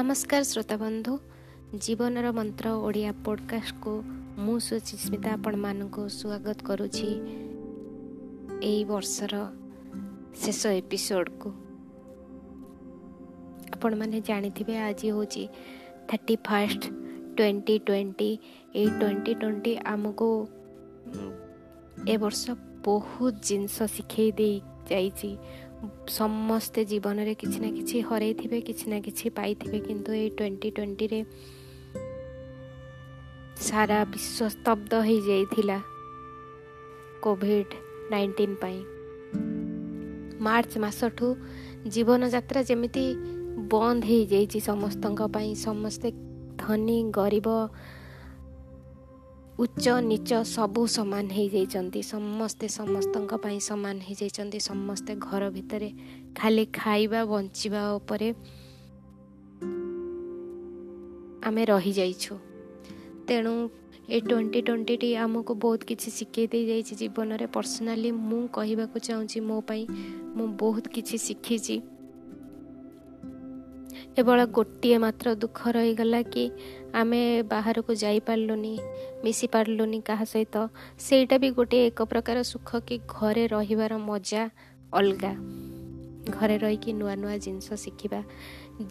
ନମସ୍କାର 0.00 0.42
ଶ୍ରୋତାବନ୍ଧୁ 0.50 1.14
ଜୀବନର 1.84 2.26
ମନ୍ତ୍ର 2.36 2.66
ଓଡ଼ିଆ 2.86 3.10
ପଡ଼କାଷ୍ଟକୁ 3.24 3.92
ମୁଁ 4.44 4.54
ସୁଚିସ୍ମିତା 4.66 5.30
ଆପଣମାନଙ୍କୁ 5.36 6.02
ସ୍ୱାଗତ 6.18 6.58
କରୁଛି 6.68 7.08
ଏହି 8.68 8.82
ବର୍ଷର 8.90 9.34
ଶେଷ 10.42 10.62
ଏପିସୋଡ଼କୁ। 10.80 11.48
ଆପଣମାନେ 13.74 14.18
ଜାଣିଥିବେ 14.28 14.74
ଆଜି 14.88 15.06
ହେଉଛି 15.12 15.42
ଥାର୍ଟି 16.08 16.34
ଫାଷ୍ଟ 16.48 16.82
ଟ୍ୱେଣ୍ଟି 17.36 17.74
ଟ୍ୱେଣ୍ଟି 17.88 18.30
ଏଇ 18.80 18.88
ଟ୍ୱେଣ୍ଟି 19.00 19.32
ଟ୍ୱେଣ୍ଟି 19.40 19.72
ଆମକୁ 19.94 20.30
ଏ 22.12 22.14
ବର୍ଷ 22.24 22.42
ବହୁତ 22.84 23.34
ଜିନିଷ 23.48 23.76
ଶିଖେଇ 23.96 24.30
ଦେଇ 24.40 24.56
ଯାଇଛି। 24.90 25.30
ସମସ୍ତେ 26.08 26.84
ଜୀବନରେ 26.84 27.34
କିଛି 27.34 27.58
ନା 27.60 27.70
କିଛି 27.70 28.00
ହରେଇଥିବେ 28.00 28.60
କିଛି 28.60 28.86
ନା 28.90 29.00
କିଛି 29.00 29.30
ପାଇଥିବେ 29.30 29.78
କିନ୍ତୁ 29.80 30.12
ଏଇ 30.12 30.30
ଟ୍ୱେଣ୍ଟି 30.30 30.70
ଟ୍ୱେଣ୍ଟିରେ 30.70 31.20
ସାରା 33.56 34.04
ବିଶ୍ୱ 34.04 34.48
ସ୍ତବ୍ଧ 34.48 34.92
ହୋଇଯାଇଥିଲା 34.94 35.78
କୋଭିଡ଼ 37.22 37.72
ନାଇଣ୍ଟିନ୍ 38.10 38.56
ପାଇଁ। 38.56 38.80
ମାର୍ଚ୍ଚ 40.40 40.78
ମାସଠୁ 40.78 41.26
ଜୀବନଯାତ୍ରା 41.86 42.60
ଯେମିତି 42.62 43.04
ବନ୍ଦ 43.70 44.04
ହୋଇଯାଇଛି 44.04 44.58
ସମସ୍ତଙ୍କ 44.60 45.20
ପାଇଁ 45.32 45.54
ସମସ୍ତେ 45.54 46.08
ଧନୀ 46.56 46.98
ଗରିବ 47.10 47.48
ଉଚ୍ଚ 49.60 49.86
ନିଚ 50.00 50.30
ସବୁ 50.56 50.82
ସମାନ 50.86 51.26
ହେଇଯାଇଛନ୍ତି। 51.36 52.00
ସମସ୍ତେ 52.02 52.66
ସମସ୍ତଙ୍କ 52.68 53.32
ପାଇଁ 53.44 53.58
ସମାନ 53.60 53.96
ହେଇଯାଇଛନ୍ତି। 54.08 54.58
ସମସ୍ତେ 54.60 55.12
ଘର 55.20 55.42
ଭିତରେ 55.50 55.90
ଖାଲି 56.38 56.64
ଖାଇବା 56.72 57.20
ବଞ୍ଚିବା 57.24 57.82
ଉପରେ 57.94 58.28
ଆମେ 61.44 61.62
ରହିଯାଇଛୁ। 61.72 62.34
ତେଣୁ 63.28 63.54
ଏ 64.08 64.18
ଟ୍ୱେଣ୍ଟି 64.20 64.60
ଟ୍ୱେଣ୍ଟିଟି 64.62 65.10
ଆମକୁ 65.16 65.52
ବହୁତ 65.54 65.80
କିଛି 65.84 66.08
ଶିଖେଇ 66.10 66.46
ଦେଇଯାଇଛି 66.46 66.94
ଜୀବନରେ। 66.96 67.46
ପର୍ସନାଲି 67.46 68.10
ମୁଁ 68.12 68.42
କହିବାକୁ 68.52 68.96
ଚାହୁଁଛି 68.98 69.38
ମୋ 69.40 69.56
ପାଇଁ 69.60 69.82
ମୁଁ 70.36 70.46
ବହୁତ 70.62 70.84
କିଛି 70.88 71.16
ଶିଖିଛି। 71.18 71.76
କେବଳ 74.16 74.38
ଗୋଟିଏ 74.56 74.96
ମାତ୍ର 74.98 75.26
ଦୁଃଖ 75.34 75.58
ରହିଗଲା 75.76 76.20
କି 76.32 76.44
ଆମେ 76.94 77.22
ବାହାରକୁ 77.52 77.92
ଯାଇପାରିଲୁନି 77.94 78.74
ମିଶି 79.24 79.46
ପାରିଲୁନି 79.54 79.98
କାହା 80.08 80.24
ସହିତ। 80.24 80.56
ସେଇଟା 80.98 81.36
ବି 81.42 81.48
ଗୋଟିଏ 81.50 81.82
ଏକ 81.86 82.00
ପ୍ରକାର 82.12 82.36
ସୁଖ 82.42 82.68
କି 82.88 82.96
ଘରେ 83.08 83.44
ରହିବାର 83.54 83.92
ମଜା 84.10 84.42
ଅଲଗା। 84.92 85.32
ଘରେ 86.30 86.56
ରହିକି 86.58 86.90
ନୂଆ 86.92 87.14
ନୂଆ 87.16 87.34
ଜିନିଷ 87.44 87.68
ଶିଖିବା 87.74 88.20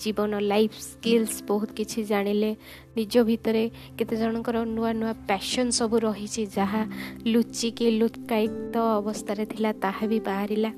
ଜୀବନ 0.02 0.32
ଲାଇଫ୍ 0.52 0.78
ସ୍କିଲ୍ସ 0.82 1.36
ବହୁତ 1.48 1.70
କିଛି 1.78 2.00
ଜାଣିଲେ 2.04 2.52
ନିଜ 2.98 3.14
ଭିତରେ 3.30 3.64
କେତେ 3.98 4.16
ଜଣଙ୍କର 4.22 4.58
ନୂଆ 4.76 4.92
ନୂଆ 4.94 5.14
ପ୍ୟାସନ୍ 5.30 5.72
ସବୁ 5.72 5.96
ରହିଛି 6.08 6.44
ଯାହା 6.58 6.82
ଲୁଚିକି 7.26 7.88
ଲୁତ୍କାୟିତ 8.00 8.76
ଅବସ୍ଥାରେ 9.00 9.44
ଥିଲା 9.46 9.72
ତାହା 9.84 10.06
ବି 10.08 10.20
ବାହାରିଲା। 10.20 10.72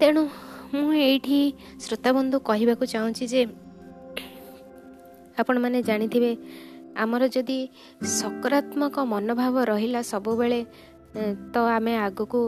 ତେଣୁ 0.00 0.22
ମୁଁ 0.74 0.90
ଏଇଠି 1.06 1.40
ଶ୍ରୋତାବନ୍ଧୁ 1.84 2.36
କହିବାକୁ 2.48 2.84
ଚାହୁଁଛି 2.92 3.24
ଯେ 3.32 3.42
ଆପଣମାନେ 5.40 5.78
ଜାଣିଥିବେ 5.88 6.30
ଆମର 7.02 7.22
ଯଦି 7.34 7.58
ସକାରାତ୍ମକ 8.18 8.96
ମନୋଭାବ 9.12 9.54
ରହିଲା 9.70 10.00
ସବୁବେଳେ 10.12 10.60
ତ 11.52 11.56
ଆମେ 11.76 11.94
ଆଗକୁ 12.06 12.40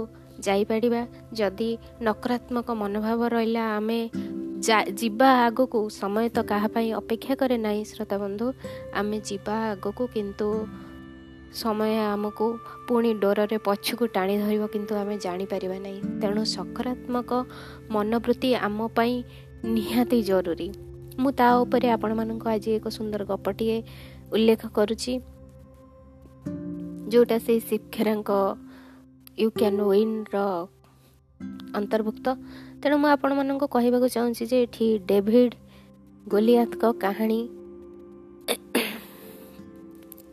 ଯାଇପାରିବା। 0.47 1.02
ଯଦି 1.38 1.70
ନକାରାତ୍ମକ 2.06 2.69
ମନୋଭାବ 2.82 3.20
ରହିଲା 3.36 3.62
ଆମେ 3.78 4.00
ଯିବା 5.00 5.28
ଆଗକୁ 5.47 5.80
ସମୟ 6.00 6.27
ତ 6.36 6.38
କାହା 6.50 6.69
ପାଇଁ 6.74 6.88
ଅପେକ୍ଷା 7.00 7.34
କରେ 7.41 7.56
ନାହିଁ 7.66 7.82
ଶ୍ରୋତାବନ୍ଧୁ। 7.91 8.47
ଆମେ 9.00 9.16
ଯିବା 9.28 9.56
ଆଗକୁ 9.72 10.04
କିନ୍ତୁ 10.14 10.48
ସମୟ 11.52 11.98
ଆମକୁ 11.98 12.58
ପୁଣି 12.88 13.14
ଡୋରରେ 13.14 13.58
ପଛକୁ 13.58 14.06
ଟାଣି 14.06 14.38
ଧରିବ 14.38 14.66
କିନ୍ତୁ 14.66 14.94
ଆମେ 14.94 15.18
ଜାଣିପାରିବା 15.18 15.78
ନାହିଁ। 15.78 16.00
ତେଣୁ 16.20 16.44
ସକାରାତ୍ମକ 16.44 17.46
ମନୋବୃତ୍ତି 17.90 18.54
ଆମ 18.54 18.88
ପାଇଁ 18.88 19.22
ନିହାତି 19.64 20.22
ଜରୁରୀ। 20.22 20.72
ମୁଁ 21.18 21.30
ତା 21.32 21.56
ଉପରେ 21.56 21.90
ଆପଣମାନଙ୍କୁ 21.90 22.48
ଆଜି 22.48 22.70
ଏକ 22.70 22.88
ସୁନ୍ଦର 22.88 23.24
ଗପଟିଏ 23.24 23.82
ଉଲ୍ଲେଖ 24.32 24.66
କରୁଛି। 24.66 25.20
ଯେଉଁଟା 27.08 27.38
ସେଇ 27.38 27.60
ଶିକ୍ଷାଙ୍କ 27.60 28.30
ୟୁ 29.40 29.50
କ୍ୟାନ୍ 29.50 29.80
ୱିନ୍ର 29.80 30.36
ଅନ୍ତର୍ଭୁକ୍ତ। 31.74 32.26
ତେଣୁ 32.82 32.96
ମୁଁ 32.98 33.08
ଆପଣମାନଙ୍କୁ 33.08 33.66
କହିବାକୁ 33.66 34.08
ଚାହୁଁଛି 34.08 34.46
ଯେ 34.46 34.62
ଏଠି 34.62 34.98
ଡେଭିଡ୍ 34.98 35.54
ଗୋଲିଆତଙ୍କ 36.28 36.92
କାହାଣୀ 36.92 37.48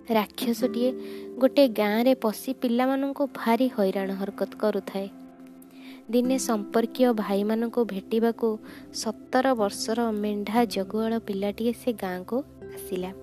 ରାକ୍ଷସଟିଏ 0.09 0.91
ଗୋଟିଏ 1.37 1.67
ଗାଁରେ 1.67 2.15
ପଶି 2.15 2.53
ପିଲାମାନଙ୍କୁ 2.53 3.27
ଭାରି 3.33 3.69
ହଇରାଣ 3.77 4.13
ହରକତ 4.13 4.55
କରୁଥାଏ। 4.59 5.09
ଦିନେ 6.09 6.37
ସମ୍ପର୍କୀୟ 6.37 7.13
ଭାଇମାନଙ୍କୁ 7.13 7.85
ଭେଟିବାକୁ 7.85 8.57
ସତର 8.93 9.53
ବର୍ଷର 9.53 10.11
ମେଣ୍ଢା 10.11 10.65
ଜଗୁଆଳ 10.65 11.19
ପିଲାଟିଏ 11.19 11.73
ସେ 11.73 11.93
ଗାଁକୁ 11.93 12.43
ଆସିଲା। 12.73 13.13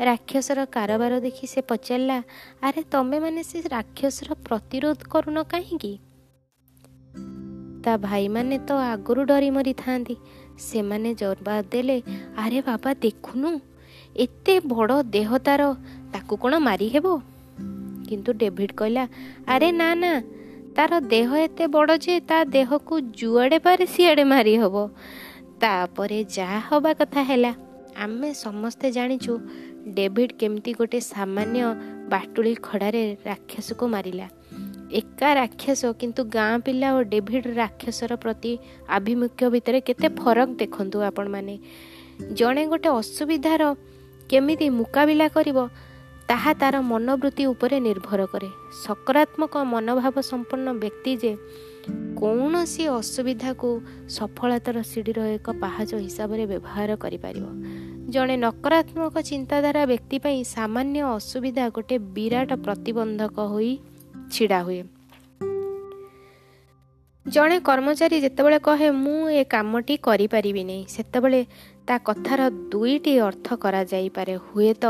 ରାକ୍ଷସର 0.00 0.64
କାରବାର 0.64 1.20
ଦେଖି 1.20 1.46
ସେ 1.46 1.60
ପଚାରିଲା 1.60 2.22
ଆରେ 2.62 2.82
ତମେମାନେ 2.90 3.42
ସେ 3.42 3.60
ରାକ୍ଷସର 3.60 4.34
ପ୍ରତିରୋଧ 4.34 4.98
କରୁନ 5.10 5.42
କାହିଁକି 5.42 5.98
ତା 7.84 7.96
ଭାଇମାନେ 7.96 8.58
ତ 8.58 8.72
ଆଗରୁ 8.72 9.24
ଡରି 9.24 9.50
ମରିଥାନ୍ତି 9.50 10.16
ସେମାନେ 10.58 11.14
ଜବାବ 11.14 11.62
ଦେଲେ 11.72 12.02
ଆରେ 12.36 12.60
ବାବା 12.60 12.94
ଦେଖୁନୁ 12.94 13.60
ଏତେ 14.16 14.54
ବଡ଼ 14.66 14.96
ଦେହ 15.14 15.30
ତାର 15.38 15.62
ତାକୁ 16.12 16.34
କ'ଣ 16.42 16.54
ମାରିହେବ? 16.58 17.06
କିନ୍ତୁ 18.08 18.30
ଡେଭିଡ୍ 18.40 18.74
କହିଲା 18.80 19.04
ଆରେ 19.46 19.68
ନା 19.80 19.88
ନା 19.94 20.12
ତାର 20.76 20.92
ଦେହ 21.12 21.30
ଏତେ 21.36 21.64
ବଡ଼ 21.74 21.92
ଯେ 22.04 22.14
ତା 22.28 22.38
ଦେହକୁ 22.54 22.94
ଯୁଆଡ଼େ 23.20 23.58
ପାରେ 23.66 23.84
ସିଆଡ଼େ 23.94 24.24
ମାରି 24.32 24.54
ହେବ 24.62 24.76
ତାପରେ 25.60 26.18
ଯାହା 26.36 26.58
ହେବା 26.68 26.92
କଥା 27.00 27.20
ହେଲା 27.30 27.52
ଆମେ 28.04 28.28
ସମସ୍ତେ 28.44 28.86
ଜାଣିଛୁ 28.96 29.32
ଡେଭିଡ୍ 29.96 30.32
କେମିତି 30.40 30.72
ଗୋଟେ 30.78 30.98
ସାମାନ୍ୟ 31.12 31.62
ବାଟୁଳି 32.12 32.52
ଖଡ଼ାରେ 32.62 33.02
ରାକ୍ଷସକୁ 33.26 33.84
ମାରିଲା। 33.94 34.26
ଏକା 35.00 35.28
ରାକ୍ଷସ 35.40 35.82
କିନ୍ତୁ 36.00 36.22
ଗାଁ 36.36 36.54
ପିଲା 36.64 36.88
ଓ 36.96 36.98
ଡେଭିଡ୍ 37.12 37.48
ରାକ୍ଷସର 37.60 38.12
ପ୍ରତି 38.16 38.52
ଆଭିମୁଖ୍ୟ 38.88 39.42
ଭିତରେ 39.54 39.80
କେତେ 39.88 40.08
ଫରକ 40.20 40.48
ଦେଖନ୍ତୁ 40.62 40.98
ଆପଣମାନେ। 41.08 41.54
ଜଣେ 42.38 42.62
ଗୋଟେ 42.66 42.88
ଅସୁବିଧାର 43.00 43.62
କେମିତି 44.30 44.66
ମୁକାବିଲା 44.70 45.28
କରିବ 45.28 45.58
ତାହା 46.28 46.52
ତାର 46.54 46.80
ମନୋବୃତ୍ତି 46.80 47.44
ଉପରେ 47.46 47.76
ନିର୍ଭର 47.80 48.26
କରେ। 48.26 48.48
ସକାରାତ୍ମକ 48.84 49.54
ମନୋଭାବ 49.64 50.16
ସମ୍ପନ୍ନ 50.20 50.66
ବ୍ୟକ୍ତି 50.72 51.12
ଯେ 51.16 51.32
କୌଣସି 52.20 52.84
ଅସୁବିଧାକୁ 52.88 53.68
ସଫଳତାର 54.08 54.76
ସିଡ଼ିର 54.82 55.18
ଏକ 55.36 55.46
ପାହାଚ 55.60 55.90
ହିସାବରେ 55.94 56.44
ବ୍ୟବହାର 56.46 56.90
କରିପାରିବ। 56.96 57.46
ଜଣେ 58.10 58.36
ନକାରାତ୍ମକ 58.36 59.14
ଚିନ୍ତାଧାରା 59.20 59.82
ବ୍ୟକ୍ତି 59.86 60.18
ପାଇଁ 60.18 60.44
ସାମାନ୍ୟ 60.44 61.00
ଅସୁବିଧା 61.16 61.64
ଗୋଟେ 61.68 61.96
ବିରାଟ 61.98 62.50
ପ୍ରତିବନ୍ଧକ 62.64 63.36
ହୋଇ 63.40 63.72
ଛିଡ଼ା 64.30 64.60
ହୁଏ। 64.62 64.82
ଜଣେ 67.26 67.56
କର୍ମଚାରୀ 67.60 68.20
ଯେତେବେଳେ 68.20 68.58
କହେ 68.58 68.88
ମୁଁ 68.90 69.28
ଏ 69.30 69.42
କାମଟି 69.44 69.94
କରିପାରିବି 69.96 70.62
ନାହିଁ 70.64 70.84
ସେତେବେଳେ 70.88 71.40
ତା 71.88 71.96
କଥାର 72.08 72.40
ଦୁଇଟି 72.72 73.12
ଅର୍ଥ 73.28 73.46
କରାଯାଇପାରେ। 73.64 74.34
ହୁଏତ 74.46 74.84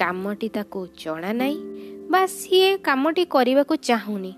କାମଟି 0.00 0.48
ତାକୁ 0.56 0.80
ଜଣା 1.02 1.30
ନାହିଁ 1.40 1.56
ବା 2.12 2.20
ସିଏ 2.38 2.70
କାମଟି 2.88 3.22
କରିବାକୁ 3.34 3.74
ଚାହୁଁନି। 3.88 4.32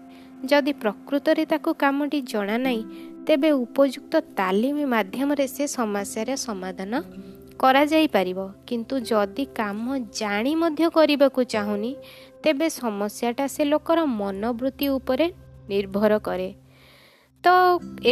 ଯଦି 0.50 0.72
ପ୍ରକୃତରେ 0.82 1.44
ତାକୁ 1.52 1.70
କାମଟି 1.82 2.18
ଜଣା 2.32 2.56
ନାହିଁ 2.66 2.82
ତେବେ 3.26 3.50
ଉପଯୁକ୍ତ 3.64 4.12
ତାଲିମ 4.38 4.78
ମାଧ୍ୟମରେ 4.94 5.46
ସେ 5.54 5.64
ସମସ୍ୟାର 5.78 6.28
ସମାଧାନ 6.46 6.92
କରାଯାଇପାରିବ। 7.62 8.38
କିନ୍ତୁ 8.68 8.94
ଯଦି 9.10 9.44
କାମ 9.60 9.84
ଜାଣି 10.20 10.52
ମଧ୍ୟ 10.62 10.84
କରିବାକୁ 10.96 11.40
ଚାହୁଁନି 11.54 11.92
ତେବେ 12.42 12.66
ସମସ୍ୟାଟା 12.82 13.44
ସେ 13.54 13.62
ଲୋକର 13.72 13.98
ମନୋବୃତ୍ତି 14.20 14.86
ଉପରେ 14.98 15.26
ନିର୍ଭର 15.70 16.12
କରେ। 16.26 16.48
ତ 17.44 17.46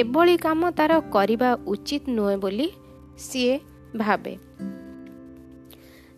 ଏଭଳି 0.00 0.34
କାମ 0.46 0.60
ତାର 0.78 0.92
କରିବା 1.14 1.50
ଉଚିତ 1.72 2.04
ନୁହେଁ 2.16 2.36
ବୋଲି 2.44 2.68
ସିଏ 3.26 3.54
ଭାବେ। 3.96 4.38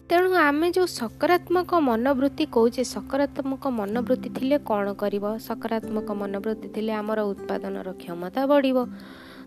ତେଣୁ 0.09 0.35
ଆମେ 0.35 0.71
ଯେଉଁ 0.71 0.87
ସକାରାତ୍ମକ 0.87 1.75
ମନୋବୃତ୍ତି 1.75 2.47
କହୁଛେ 2.47 2.85
ସକାରାତ୍ମକ 2.85 3.67
ମନୋବୃତ୍ତି 3.67 4.29
ଥିଲେ 4.31 4.59
କ'ଣ 4.59 4.93
କରିବ? 4.93 5.39
ସକାରାତ୍ମକ 5.39 6.13
ମନୋବୃତ୍ତି 6.13 6.69
ଥିଲେ 6.69 6.93
ଆମର 6.93 7.21
ଉତ୍ପାଦନର 7.21 7.93
କ୍ଷମତା 7.93 8.47
ବଢ଼ିବ। 8.47 8.87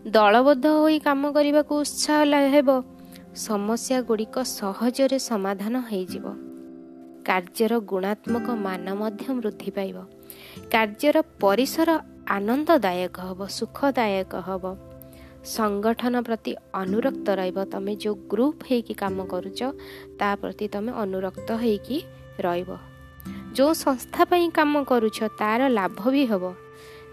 ଦଳବଦ୍ଧ 0.08 0.66
ହୋଇ 0.66 1.00
କାମ 1.00 1.32
କରିବାକୁ 1.32 1.80
ଉତ୍ସାହ 1.80 2.50
ହେବ। 2.50 2.84
ସମସ୍ୟା 3.36 4.02
ଗୁଡ଼ିକ 4.02 4.40
ସହଜରେ 4.40 5.20
ସମାଧାନ 5.20 5.80
ହୋଇଯିବ। 5.80 6.26
କାର୍ଯ୍ୟର 7.26 7.80
ଗୁଣାତ୍ମକ 7.80 8.50
ମାନ 8.50 8.94
ମଧ୍ୟ 8.94 9.34
ବୃଦ୍ଧି 9.34 9.72
ପାଇବ। 9.72 9.98
କାର୍ଯ୍ୟର 10.72 11.24
ପରିସର 11.42 12.00
ଆନନ୍ଦଦାୟକ 12.28 13.20
ହେବ 13.20 13.48
ସୁଖଦାୟକ 13.48 14.36
ହେବ। 14.36 14.93
ସଂଗଠନ 15.44 16.16
ପ୍ରତି 16.22 16.52
ଅନୁରକ୍ତ 16.74 17.28
ରହିବ। 17.40 17.58
ତମେ 17.74 17.94
ଯେଉଁ 17.96 18.16
ଗ୍ରୁପ୍ 18.32 18.62
ହେଇକି 18.70 18.94
କାମ 18.94 19.18
କରୁଛ 19.34 19.60
ତା 20.20 20.30
ପ୍ରତି 20.42 20.66
ତମେ 20.74 20.92
ଅନୁରକ୍ତ 21.04 21.50
ହେଇକି 21.64 21.98
ରହିବ। 22.40 22.70
ଯେଉଁ 23.56 23.74
ସଂସ୍ଥା 23.86 24.22
ପାଇଁ 24.26 24.48
କାମ 24.50 24.74
କରୁଛ 24.84 25.18
ତାର 25.40 25.62
ଲାଭ 25.70 26.00
ବି 26.14 26.24
ହେବ। 26.26 26.44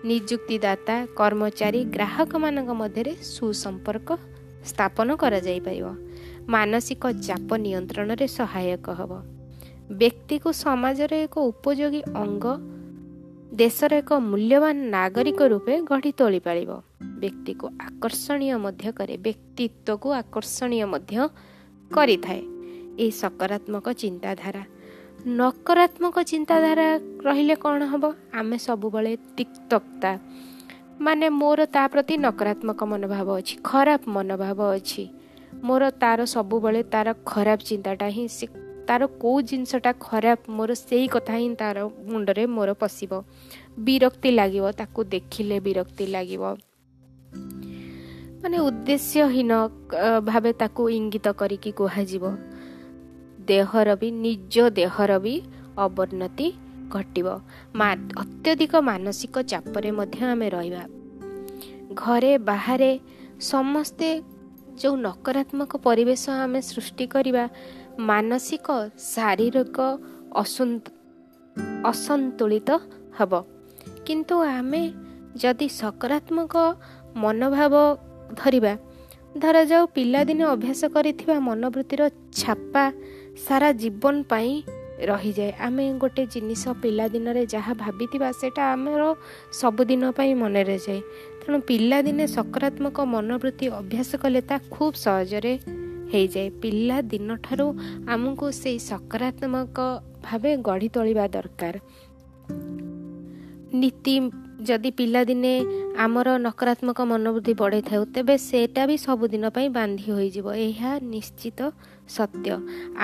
ନିଯୁକ୍ତିଦାତା 0.05 0.97
କର୍ମଚାରୀ 1.19 1.81
ଗ୍ରାହକମାନଙ୍କ 1.95 2.71
ମଧ୍ୟରେ 2.83 3.13
ସୁସମ୍ପର୍କ 3.35 4.09
ସ୍ଥାପନ 4.65 5.09
କରାଯାଇପାରିବ। 5.23 5.87
ମାନସିକ 6.49 7.03
ଚାପ 7.27 7.49
ନିୟନ୍ତ୍ରଣରେ 7.65 8.27
ସହାୟକ 8.39 8.87
ହେବ। 8.99 9.13
ବ୍ୟକ୍ତିକୁ 10.01 10.49
ସମାଜର 10.65 11.13
ଏକ 11.27 11.35
ଉପଯୋଗୀ 11.51 12.01
ଅଙ୍ଗ 12.23 12.45
ଦେଶର 13.61 13.93
ଏକ 14.03 14.11
ମୂଲ୍ୟବାନ 14.31 14.77
ନାଗରିକ 14.97 15.41
ରୂପେ 15.53 15.75
ଗଢ଼ି 15.91 16.11
ତୋଳିପାରିବ। 16.13 16.71
ବ୍ୟକ୍ତିକୁ 17.23 17.67
ଆକର୍ଷଣୀୟ 17.89 18.57
ମଧ୍ୟ 18.65 18.87
କରେ 18.99 19.15
ବ୍ୟକ୍ତିତ୍ୱକୁ 19.27 20.09
ଆକର୍ଷଣୀୟ 20.23 20.85
ମଧ୍ୟ 20.93 21.15
କରିଥାଏ। 21.91 22.43
ଏହି 23.03 23.13
ସକାରାତ୍ମକ 23.23 23.87
ଚିନ୍ତାଧାରା। 24.03 24.63
ନକାରାତ୍ମକ 25.41 26.17
ଚିନ୍ତାଧାରା 26.33 26.87
ରହିଲେ 27.27 27.55
କ'ଣ 27.65 27.81
ହେବ? 27.93 28.05
ଆମେ 28.39 28.57
ସବୁବେଳେ 28.67 29.13
ତିକ୍ତତା। 29.37 30.13
ମାନେ 31.01 31.27
ମୋର 31.41 31.61
ତା 31.75 31.83
ପ୍ରତି 31.93 32.15
ନକାରାତ୍ମକ 32.27 32.81
ମନୋଭାବ 32.93 33.29
ଅଛି 33.41 33.55
ଖରାପ 33.65 34.03
ମନୋଭାବ 34.15 34.61
ଅଛି। 34.77 35.05
ମୋର 35.67 35.83
ତାର 36.03 36.19
ସବୁବେଳେ 36.25 36.81
ତାର 36.93 37.09
ଖରାପ 37.27 37.61
ଚିନ୍ତାଟା 37.69 38.07
ହିଁ 38.17 38.25
ସେ 38.29 38.47
ତାର 38.89 39.03
କେଉଁ 39.23 39.39
ଜିନିଷଟା 39.49 39.93
ଖରାପ 40.07 40.41
ମୋର 40.57 40.71
ସେଇ 40.81 41.07
କଥା 41.15 41.35
ହିଁ 41.41 41.49
ତାର 41.61 41.77
ମୁଣ୍ଡରେ 42.11 42.45
ମୋର 42.57 42.71
ପଶିବ। 42.83 43.13
ବିରକ୍ତି 43.87 44.31
ଲାଗିବ 44.39 44.65
ତାକୁ 44.81 45.01
ଦେଖିଲେ 45.15 45.57
ବିରକ୍ତି 45.67 46.05
ଲାଗିବ। 46.07 46.43
ମାନେ 48.43 48.59
ଉଦ୍ଦେଶ୍ୟହୀନ 48.69 49.53
ଭାବେ 50.29 50.53
ତାକୁ 50.61 50.83
ଇଙ୍ଗିତ 50.99 51.27
କରିକି 51.41 51.71
କୁହାଯିବ। 51.79 52.25
ଦେହର 53.49 53.89
ବି 54.01 54.09
ନିଜ 54.25 54.55
ଦେହର 54.79 55.13
ବି 55.25 55.35
ଅବନ୍ନତି 55.85 56.49
ଘଟିବ। 56.95 57.27
ଅତ୍ୟଧିକ 58.23 58.73
ମାନସିକ 58.91 59.35
ଚାପରେ 59.51 59.91
ମଧ୍ୟ 59.99 60.19
ଆମେ 60.33 60.49
ରହିବା। 60.57 60.83
ଘରେ 62.03 62.33
ବାହାରେ 62.51 62.91
ସମସ୍ତେ 63.53 64.09
ଯେଉଁ 64.81 64.97
ନକାରାତ୍ମକ 65.07 65.73
ପରିବେଶ 65.87 66.25
ଆମେ 66.45 66.61
ସୃଷ୍ଟି 66.71 67.05
କରିବା 67.15 67.45
ମାନସିକ 68.11 68.67
ଶାରୀରିକ 69.13 69.79
ଅସନ୍ତୁଳିତ 71.91 72.71
ହେବ। 73.19 73.33
କିନ୍ତୁ 74.07 74.37
ଆମେ 74.57 74.83
ଯଦି 75.43 75.67
ସକାରାତ୍ମକ 75.81 76.55
ମନୋଭାବ 77.23 77.75
ଧରିବା। 78.35 78.77
ଧରାଯାଉ 79.39 79.87
ପିଲାଦିନେ 79.87 80.45
ଅଭ୍ୟାସ 80.45 80.81
କରିଥିବା 80.87 81.41
ମନୋବୃତ୍ତିର 81.41 82.11
ଛାପା 82.33 82.93
ସାରା 83.49 83.73
ଜୀବନ 83.73 84.23
ପାଇଁ 84.29 84.63
ରହିଯାଏ। 85.07 85.53
ଆମେ 85.61 85.93
ଗୋଟେ 85.99 86.27
ଜିନିଷ 86.27 86.69
ପିଲାଦିନରେ 86.83 87.47
ଯାହା 87.47 87.75
ଭାବିଥିବା 87.75 88.33
ସେଇଟା 88.33 88.73
ଆମର 88.73 89.15
ସବୁଦିନ 89.53 90.11
ପାଇଁ 90.11 90.35
ମନରେ 90.35 90.79
ଯାଏ। 90.87 91.01
ତେଣୁ 91.41 91.61
ପିଲାଦିନେ 91.61 92.27
ସକାରାତ୍ମକ 92.27 93.01
ମନୋବୃତ୍ତି 93.01 93.67
ଅଭ୍ୟାସ 93.69 94.11
କଲେ 94.17 94.41
ତା 94.41 94.59
ଖୁବ୍ 94.71 94.95
ସହଜରେ 94.95 95.59
ହେଇଯାଏ। 96.13 96.51
ପିଲାଦିନଠାରୁ 96.51 97.67
ଆମକୁ 98.09 98.47
ସେଇ 98.53 98.79
ସକାରାତ୍ମକ 98.79 99.79
ଭାବେ 100.23 100.57
ଗଢ଼ି 100.57 100.89
ତୋଳିବା 100.89 101.29
ଦରକାର। 101.29 101.75
ନୀତି 103.75 104.31
ଯଦି 104.69 104.91
ପିଲାଦିନେ 104.91 105.53
ଆମର 105.97 106.29
ନକାରାତ୍ମକ 106.47 106.99
ମନୋବୃତ୍ତି 107.13 107.53
ବଢ଼େଇଥାଉ 107.55 108.03
ତେବେ 108.15 108.35
ସେଇଟା 108.49 108.83
ବି 108.89 108.97
ସବୁଦିନ 109.07 109.45
ପାଇଁ 109.57 109.69
ବାନ୍ଧି 109.69 110.09
ହୋଇଯିବ। 110.13 110.47
ଏହା 110.69 110.91
ନିଶ୍ଚିତ 111.15 111.61
ସତ୍ୟ। 112.09 112.55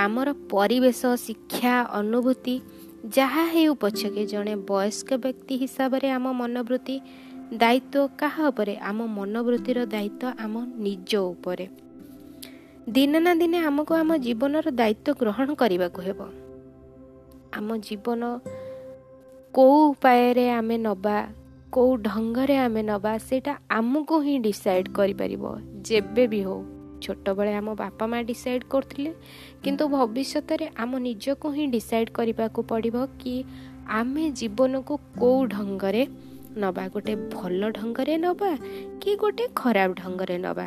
ଆମର 0.05 0.29
ପରିବେଶ 0.53 1.00
ଶିକ୍ଷା 1.26 1.75
ଅନୁଭୂତି 2.00 2.55
ଯାହା 3.14 3.44
ହେଉ 3.55 3.73
ପଛକେ 3.75 4.23
ଜଣେ 4.26 4.55
ବୟସ୍କ 4.70 5.08
ବ୍ୟକ୍ତି 5.25 5.55
ହିସାବରେ 5.62 6.08
ଆମ 6.11 6.26
ମନୋବୃତ୍ତି 6.32 6.97
ଦାୟିତ୍ୱ 7.53 8.08
କାହା 8.19 8.43
ଉପରେ? 8.49 8.75
ଆମ 8.88 8.99
ମନୋବୃତ୍ତିର 9.06 9.79
ଦାୟିତ୍ୱ 9.87 10.37
ଆମ 10.44 10.55
ନିଜ 10.76 11.11
ଉପରେ। 11.32 11.67
ଦିନେ 12.88 13.19
ନା 13.19 13.32
ଦିନେ 13.35 13.58
ଆମକୁ 13.58 13.93
ଆମ 13.94 14.11
ଜୀବନର 14.17 14.67
ଦାୟିତ୍ୱ 14.70 15.19
ଗ୍ରହଣ 15.20 15.49
କରିବାକୁ 15.55 16.00
ହେବ। 16.06 16.20
ଆମ 17.58 17.69
ଜୀବନ 17.76 18.23
କେଉଁ 19.55 19.79
ଉପାୟରେ 19.91 20.47
ଆମେ 20.50 20.76
ନେବା 20.79 21.17
କେଉଁ 21.76 21.96
ଢଙ୍ଗରେ 22.02 22.55
ଆମେ 22.56 22.82
ନେବା 22.82 23.11
ସେଇଟା 23.23 23.52
ଆମକୁ 23.78 24.17
ହିଁ 24.26 24.34
ଡିସାଇଡ଼୍ 24.44 24.93
କରିପାରିବ 24.99 25.44
ଯେବେ 25.88 26.25
ବି 26.32 26.40
ହଉ। 26.43 26.61
ଛୋଟବେଳେ 27.05 27.52
ଆମ 27.55 27.69
ବାପା 27.81 28.05
ମା' 28.12 28.23
ଡିସାଇଡ଼୍ 28.31 28.69
କରୁଥିଲେ 28.73 29.11
କିନ୍ତୁ 29.64 29.84
ଭବିଷ୍ୟତରେ 29.94 30.67
ଆମ 30.82 30.93
ନିଜକୁ 31.06 31.46
ହିଁ 31.56 31.64
ଡିସାଇଡ଼୍ 31.75 32.14
କରିବାକୁ 32.19 32.61
ପଡ଼ିବ 32.70 32.96
କି 33.20 33.34
ଆମେ 33.99 34.25
ଜୀବନକୁ 34.40 34.94
କେଉଁ 35.20 35.40
ଢଙ୍ଗରେ 35.55 36.02
ନେବା 36.62 36.84
ଗୋଟେ 36.94 37.14
ଭଲ 37.34 37.61
ଢଙ୍ଗରେ 37.79 38.14
ନେବା 38.25 38.50
କି 39.00 39.11
ଗୋଟେ 39.22 39.44
ଖରାପ 39.61 39.90
ଢଙ୍ଗରେ 40.00 40.37
ନେବା। 40.46 40.67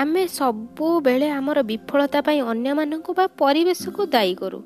ଆମେ 0.00 0.22
ସବୁବେଳେ 0.38 1.28
ଆମର 1.38 1.58
ବିଫଳତା 1.70 2.20
ପାଇଁ 2.26 2.40
ଅନ୍ୟମାନଙ୍କୁ 2.52 3.10
ବା 3.18 3.26
ପରିବେଶକୁ 3.42 4.02
ଦାୟୀ 4.14 4.34
କରୁ 4.42 4.60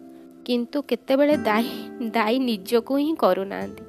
କିନ୍ତୁ 0.47 0.79
କେତେବେଳେ 0.91 1.35
ଦାୟୀ 1.49 1.73
ଦାୟୀ 2.17 2.37
ନିଜକୁ 2.51 2.93
ହିଁ 3.03 3.13
କରୁନାହାନ୍ତି। 3.25 3.83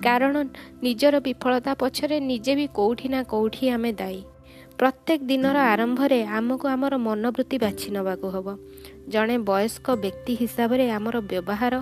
କାରଣ 0.00 0.34
ନିଜର 0.82 1.14
ବିଫଳତା 1.20 1.72
ପଛରେ 1.74 2.20
ନିଜେ 2.20 2.52
ବି 2.56 2.66
କେଉଁଠି 2.66 3.08
ନା 3.08 3.22
କେଉଁଠି 3.22 3.64
ଆମେ 3.68 3.92
ଦାୟୀ। 3.92 4.20
ପ୍ରତ୍ୟେକ 4.78 5.20
ଦିନର 5.22 5.56
ଆରମ୍ଭରେ 5.58 6.24
ଆମକୁ 6.24 6.68
ଆମର 6.68 6.96
ମନୋବୃତ୍ତି 6.96 7.56
ବାଛି 7.58 7.88
ନେବାକୁ 7.90 8.26
ହେବ। 8.34 8.46
ଜଣେ 9.08 9.36
ବୟସ୍କ 9.38 9.86
ବ୍ୟକ୍ତି 10.04 10.32
ହିସାବରେ 10.42 10.90
ଆମର 10.90 11.16
ବ୍ୟବହାର 11.20 11.74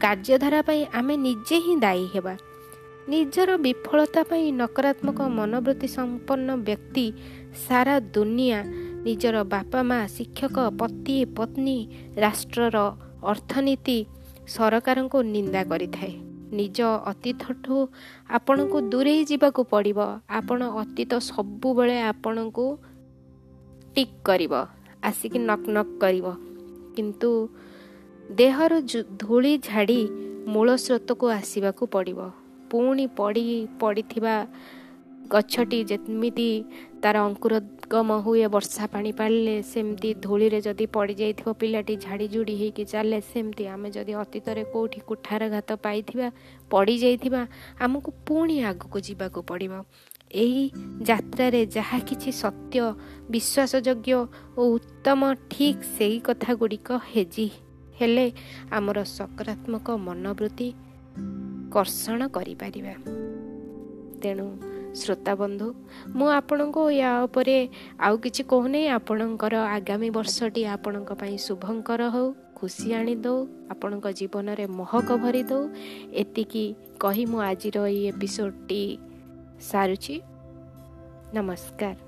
କାର୍ଯ୍ୟଧାରା 0.00 0.60
ପାଇଁ 0.62 0.82
ଆମେ 0.92 1.14
ନିଜେ 1.16 1.56
ହିଁ 1.56 1.74
ଦାୟୀ 1.76 2.06
ହେବା। 2.14 2.34
ନିଜର 3.08 3.50
ବିଫଳତା 3.56 4.22
ପାଇଁ 4.22 4.52
ନକାରାତ୍ମକ 4.52 5.18
ମନୋବୃତ୍ତି 5.28 5.88
ସମ୍ପନ୍ନ 5.88 6.48
ବ୍ୟକ୍ତି 6.56 7.06
ସାରା 7.68 8.00
ଦୁନିଆ 8.00 8.60
ନିଜର 9.04 9.44
ବାପା 9.44 9.82
ମା 9.82 10.06
ଶିକ୍ଷକ 10.06 10.56
ପତି 10.78 11.24
ପତ୍ନୀ 11.36 11.78
ରାଷ୍ଟ୍ରର 12.16 12.76
ଅର୍ଥନୀତି 13.22 13.98
ସରକାରଙ୍କୁ 14.48 15.18
ନିନ୍ଦା 15.22 15.62
କରିଥାଏ। 15.64 16.33
ନିଜ 16.58 16.78
ଅତୀତଠୁ 17.10 17.76
ଆପଣଙ୍କୁ 18.36 18.78
ଦୂରେଇ 18.92 19.22
ଯିବାକୁ 19.30 19.60
ପଡ଼ିବ। 19.72 19.98
ଆପଣ 20.38 20.60
ଅତୀତ 20.82 21.12
ସବୁବେଳେ 21.28 21.96
ଆପଣଙ୍କୁ 22.10 22.66
ଟିକ୍ 23.94 24.16
କରିବ 24.28 24.52
ଆସିକି 25.08 25.38
ନକ୍ 25.48 25.66
ନକ୍ 25.76 25.92
କରିବ। 26.02 26.26
କିନ୍ତୁ 26.96 27.30
ଦେହରୁ 28.32 28.78
ଧୂଳି 29.20 29.52
ଝାଡ଼ି 29.68 30.00
ମୂଳ 30.52 30.68
ସ୍ରୋତକୁ 30.84 31.26
ଆସିବାକୁ 31.38 31.82
ପଡ଼ିବ। 31.94 32.20
ପୁଣି 32.70 33.04
ପଡ଼ି 33.18 33.44
ପଡ଼ିଥିବା 33.80 34.34
ଗଛଟି 35.32 35.78
ଯେମିତି 35.90 36.48
ତାର 37.02 37.16
ଅଙ୍କୁରଗମ 37.28 38.10
ହୁଏ 38.24 38.46
ବର୍ଷା 38.54 38.84
ପାଣି 38.92 39.10
ପାଳିଲେ 39.18 39.54
ସେମିତି 39.72 40.10
ଧୂଳିରେ 40.24 40.58
ଯଦି 40.66 40.86
ପଡ଼ିଯାଇଥିବ 40.96 41.48
ପିଲାଟି 41.60 41.94
ଝାଡ଼ି 42.04 42.26
ଝୁଡ଼ି 42.34 42.54
ହେଇକି 42.60 42.84
ଚାଲେ 42.92 43.18
ସେମିତି 43.32 43.64
ଆମେ 43.74 43.88
ଯଦି 43.96 44.12
ଅତୀତରେ 44.22 44.62
କେଉଁଠି 44.72 45.00
କୁଠାରଘାତ 45.08 45.70
ପାଇଥିବା 45.84 46.28
ପଡ଼ିଯାଇଥିବା 46.70 47.42
ଆମକୁ 47.84 48.10
ପୁଣି 48.26 48.56
ଆଗକୁ 48.70 48.98
ଯିବାକୁ 49.06 49.40
ପଡ଼ିବ। 49.50 49.74
ଏହି 50.34 50.64
ଯାତ୍ରାରେ 51.08 51.60
ଯାହା 51.76 51.98
କିଛି 52.08 52.30
ସତ୍ୟ 52.42 52.78
ବିଶ୍ୱାସଯୋଗ୍ୟ 53.32 54.12
ଓ 54.58 54.62
ଉତ୍ତମ 54.76 55.20
ଠିକ୍ 55.52 55.82
ସେଇ 55.96 56.16
କଥା 56.26 56.50
ଗୁଡ଼ିକ 56.60 56.88
ହେଜି 57.12 57.48
ହେଲେ 57.98 58.26
ଆମର 58.76 58.98
ସକାରାତ୍ମକ 59.18 59.86
ମନୋବୃତ୍ତି 60.06 60.68
କର୍ଷଣ 61.74 62.20
କରିପାରିବା। 62.36 62.94
ତେଣୁ 64.22 64.73
ଶ୍ରୋତାବନ୍ଧୁ 64.94 65.68
ମୁଁ 66.16 66.28
ଆପଣଙ୍କୁ 66.30 66.82
ୟା 66.94 67.10
ଉପରେ 67.26 67.56
ଆଉ 68.06 68.14
କିଛି 68.24 68.42
କହୁନି 68.52 68.82
ଆପଣଙ୍କର 68.98 69.54
ଆଗାମୀ 69.76 70.08
ବର୍ଷଟି 70.16 70.62
ଆପଣଙ୍କ 70.74 71.10
ପାଇଁ 71.20 71.36
ଶୁଭଙ୍କର 71.46 72.02
ହେଉ 72.14 72.28
ଖୁସି 72.54 72.86
ଆଣିଦେଉ 72.94 73.38
ଆପଣଙ୍କ 73.70 74.06
ଜୀବନରେ 74.18 74.64
ମହକ 74.78 75.08
ଭରିଦେଉ 75.24 75.62
ଏତିକି 76.22 76.64
କହି 77.00 77.24
ମୁଁ 77.26 77.40
ଆଜିର 77.50 77.76
ଏଇ 77.86 78.00
ଏପିସୋଡ଼ଟି 78.12 78.82
ସାରୁଛି। 79.60 80.16
ନମସ୍କାର। 81.34 82.03